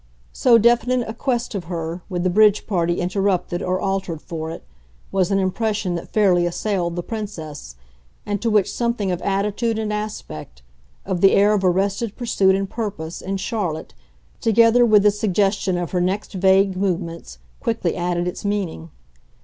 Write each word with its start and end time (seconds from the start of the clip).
So 0.33 0.57
definite 0.57 1.07
a 1.07 1.13
quest 1.13 1.53
of 1.53 1.65
her, 1.65 2.01
with 2.09 2.23
the 2.23 2.29
bridge 2.31 2.65
party 2.65 2.99
interrupted 2.99 3.61
or 3.61 3.79
altered 3.79 4.19
for 4.19 4.49
it, 4.49 4.63
was 5.11 5.29
an 5.29 5.37
impression 5.37 5.93
that 5.93 6.09
fairly 6.11 6.47
assailed 6.47 6.95
the 6.95 7.03
Princess, 7.03 7.75
and 8.25 8.41
to 8.41 8.49
which 8.49 8.73
something 8.73 9.11
of 9.11 9.21
attitude 9.21 9.77
and 9.77 9.93
aspect, 9.93 10.63
of 11.05 11.21
the 11.21 11.33
air 11.33 11.53
of 11.53 11.63
arrested 11.63 12.15
pursuit 12.15 12.55
and 12.55 12.67
purpose, 12.71 13.21
in 13.21 13.37
Charlotte, 13.37 13.93
together 14.39 14.87
with 14.87 15.03
the 15.03 15.11
suggestion 15.11 15.77
of 15.77 15.91
her 15.91 16.01
next 16.01 16.33
vague 16.33 16.75
movements, 16.75 17.37
quickly 17.59 17.95
added 17.95 18.27
its 18.27 18.43
meaning. 18.43 18.89